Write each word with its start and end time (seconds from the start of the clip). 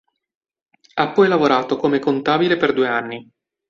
Ha 0.95 1.11
poi 1.11 1.27
lavorato 1.27 1.77
come 1.77 1.99
contabile 1.99 2.57
per 2.57 2.73
due 2.73 2.87
anni. 2.87 3.31